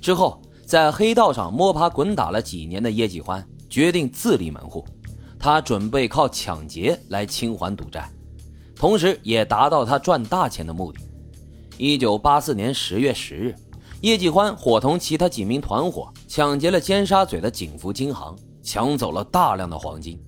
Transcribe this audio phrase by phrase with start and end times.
[0.00, 4.84] 之后，在黑道上摸爬滚打了几年的叶继欢决定自立门户，
[5.38, 8.10] 他准备靠抢劫来清还赌债，
[8.74, 11.00] 同时也达到他赚大钱的目的。
[11.78, 13.54] 一九八四年十月十日，
[14.00, 20.18] 叶继欢伙同其他几名团伙抢劫了尖沙咀的景福金行，抢走了大量的黄金。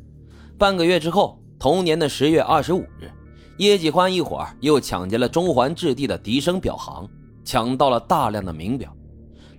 [0.59, 3.11] 半个月之后，同年的十月二十五日，
[3.59, 7.09] 叶继欢一伙又抢劫了中环置地的迪生表行，
[7.45, 8.95] 抢到了大量的名表。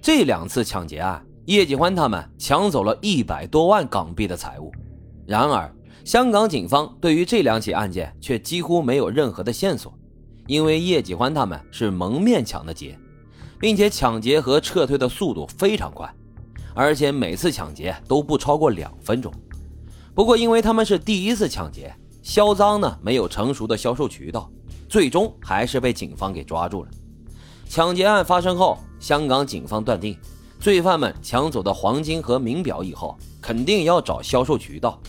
[0.02, 4.72] 这两次抢劫案，叶继欢他们抢走了一百多万港币的财物。
[5.26, 5.70] 然而，
[6.06, 9.94] 香港警方对于这两起案件却几乎没有任何的线索。
[10.48, 12.98] 因为叶继欢他们是蒙面抢的劫，
[13.60, 16.12] 并且抢劫和撤退的速度非常快，
[16.74, 19.32] 而且每次抢劫都不超过两分钟。
[20.16, 24.50] 不过，因为他们是第一次抢劫，销赃呢没有成熟的销售渠道，
[24.88, 26.90] 最终还是被警方给抓住了。
[27.68, 30.18] 抢劫案发生后，香港警方断定，
[30.60, 35.00] 罪犯们抢走的黄金和名表以后，肯定要找销售渠道，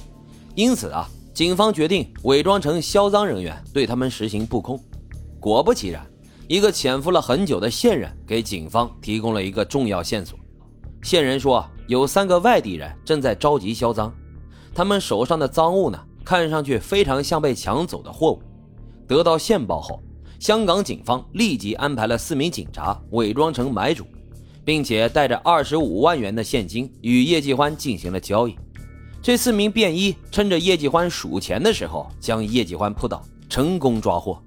[0.55, 4.78] 因此啊，警方决定伪装成销赃人员，对他们实行布控。
[5.41, 6.06] 果不其然，
[6.46, 10.38] 一个潜伏了很久的线人给警方提供了一个重要线索。
[11.02, 14.12] 线人说，有三个外地人正在着急销赃，
[14.74, 18.42] 他们手上的赃物呢，看上去非常像被抢走的货物。
[19.08, 20.00] 得到线报后，
[20.41, 24.06] 香港警方立即安排了四名警察伪装成买主，
[24.64, 28.56] 并且带着二十五万元的现金与叶继欢进行了交易。
[29.20, 34.42] 这四名便衣趁着叶继欢数钱的时候，将叶继欢扑倒，成功抓获。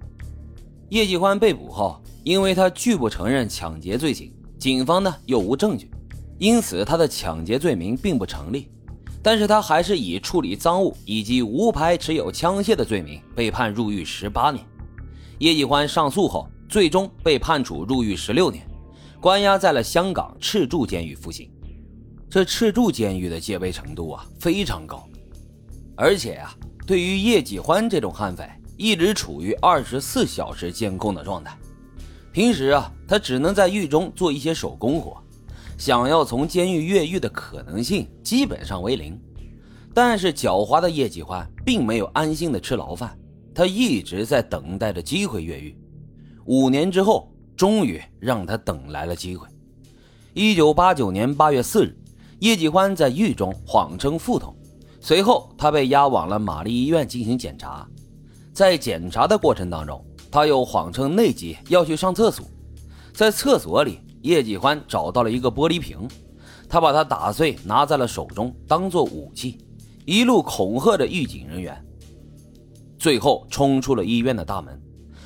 [0.90, 5.92] 叶继欢被捕后，因为他拒不承认抢劫罪行，警方呢又无证据，
[6.40, 8.68] 因此他的抢劫罪名并不成立。
[9.22, 14.66] 但是他还是以处理赃物以及无牌持有枪械的罪名被判入狱十八年。
[15.44, 18.66] 叶继欢上诉后，最终被判处入狱十六年，
[19.20, 21.52] 关押在了香港赤柱监狱服刑。
[22.30, 25.06] 这赤柱监狱的戒备程度啊非常高，
[25.98, 26.56] 而且啊，
[26.88, 28.50] 对于叶继欢这种悍匪。
[28.78, 31.56] 一直处于二十四小时监控的状态，
[32.32, 35.22] 平时啊，他只能在狱中做一些手工活，
[35.78, 39.20] 想要从监狱越狱的可能性基本上为零。
[39.94, 43.16] 但是狡猾的叶继欢并没有安心的吃牢饭，
[43.54, 45.78] 他一直在等待着机会越狱。
[46.46, 49.48] 五年之后，终于让他等来了机会。
[50.34, 51.96] 一九八九年八月四日，
[52.40, 54.56] 叶继欢在狱中谎称腹痛，
[55.00, 57.88] 随后他被押往了玛丽医院进行检查。
[58.52, 62.46] 在检查的过程当中，他又谎称内急要去上厕所，
[63.14, 66.08] 在厕所里，叶继欢找到了一个玻璃瓶，
[66.68, 69.60] 他把它打碎，拿在了手中当做武器，
[70.06, 71.80] 一路恐吓着狱警人员，
[73.04, 74.82] 最后冲出了医院的大门。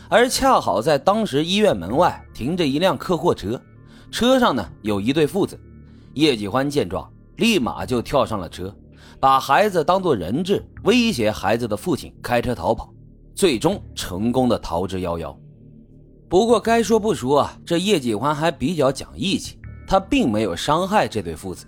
[0.10, 3.62] 而恰好在当时医院门外停着一辆客货车，
[4.10, 5.60] 车上呢有一对父子。
[6.16, 8.76] 叶继欢见状，立马就跳上了车，
[9.20, 12.92] 把孩子当做人质，威胁孩子的父亲开车逃跑。
[13.36, 15.38] 最终成功的逃之夭夭。
[16.28, 21.68] 不过该说不说啊，这叶继欢还比较讲义气，他并没有伤害这对父子。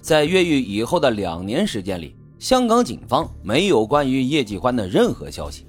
[0.00, 5.66] 在越狱以后的两年时间里，香港警方没有关于叶继欢的任何消息，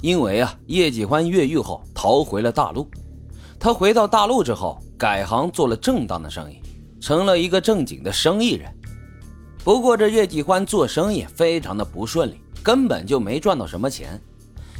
[0.00, 2.88] 因为啊，叶继欢越狱后逃回了大陆。
[3.60, 6.62] 他回到大陆之后，改行做了正当的生意，
[6.98, 8.74] 成了一个正经的生意人。
[9.62, 14.18] 不过这叶继欢做生意非常的不顺利，根本就没赚到什么钱。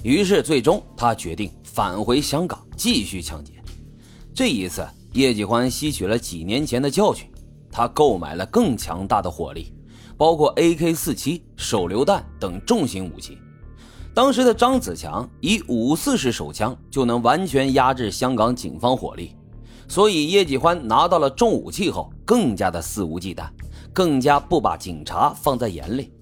[0.03, 3.53] 于是，最终他决定返回香港继续抢劫。
[4.35, 7.31] 这一次，叶继欢吸取了几年前的教训，
[7.71, 9.74] 他购买了更强大的火力，
[10.17, 13.39] 包括 AK-47、手榴弹等重型武器。
[14.15, 19.35] 当时的张子强以五四式手枪就能完全压制香港警方火力，
[19.89, 23.49] 所以叶继欢拿到了重武器后，更加的肆无忌惮，
[23.93, 26.13] 更加不把警察放在眼里。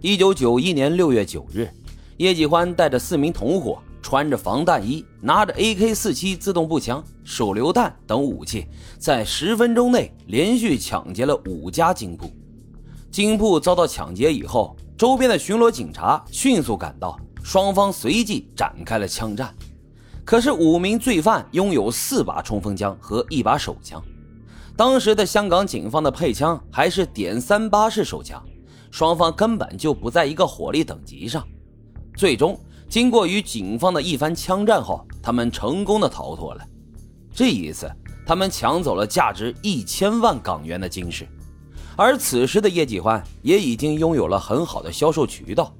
[0.00, 1.68] 一九九一年六月九日。
[2.18, 8.66] 叶继欢带着四名同伙，穿着防弹衣，拿着 AK-47 自动步枪、手榴弹等武器，
[8.98, 12.30] 在十分钟内连续抢劫了五家金铺。
[13.12, 17.14] 金铺遭到抢劫以后，周边的巡逻警察迅速赶到，
[17.44, 19.54] 双方随即展开了枪战。
[20.24, 24.02] 可是五名罪犯拥有四把冲锋枪和一把手枪，
[24.78, 28.42] 当时的香港警方的配枪还是点三八式手枪，
[28.90, 31.46] 双方根本就不在一个火力等级上。
[32.16, 32.58] 最终，
[32.88, 36.64] 经过与警方的一番枪战后，他们成功的逃脱了。
[37.34, 37.92] 这一次，
[38.26, 41.28] 他们抢走了价值一千万港元的金饰，
[41.96, 45.74] 而此时的叶继欢也已经拥有了很好的销售渠道，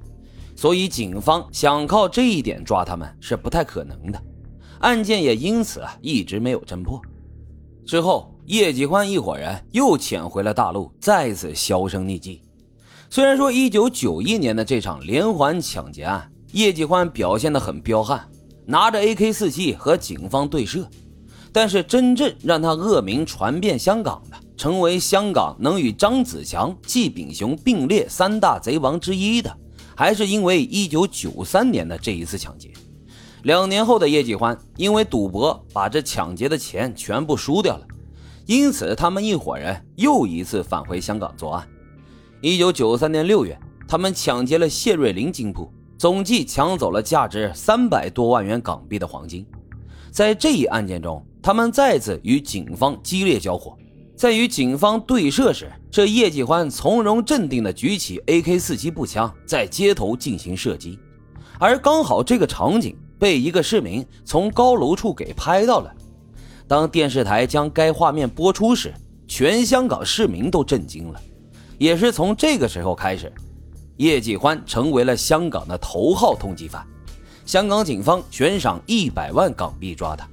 [0.55, 4.23] 所以警方想靠这一点抓他们是不太可能的，
[4.81, 7.01] 案件也因此啊一直没有侦破。
[7.85, 12.43] 之后，叶继欢一伙人又潜回了大陆，再次销声匿迹。
[13.11, 18.27] 虽然说1991年的这场连环抢劫案，叶继欢表现得很彪悍，
[18.65, 20.89] 拿着 AK47 和警方对射，
[21.53, 29.53] 但是真正让他恶名传遍香港的，成为香港能与张子强、季炳雄并列三大贼王之一的，
[29.97, 32.71] 还是因为1993年的这一次抢劫。
[33.43, 37.85] 两年后的叶继欢因为赌博把这抢劫的钱全部输掉了，
[38.47, 41.69] 因此他们一伙人又一次返回香港作案。
[42.41, 45.69] 一九九三年六月，他们抢劫了谢瑞麟金铺，
[45.99, 49.45] 总计抢走了价值三百多万元港币的黄金。
[50.13, 53.77] 在这一案件中，他们再次与警方激烈交火。
[54.23, 60.97] 在与警方对射时，这叶继欢从容镇定地举起 AK-47 步枪，在街头进行射击。
[61.59, 65.93] 而刚好这个场景被一个市民从高楼处给拍到了。
[66.69, 68.95] 当电视台将该画面播出时，
[69.27, 71.21] 全香港市民都震惊了。
[71.77, 73.33] 也是从这个时候开始，
[73.97, 76.87] 叶继欢成为了香港的头号通缉犯，
[77.45, 80.29] 香港警方悬赏一百万港币抓他。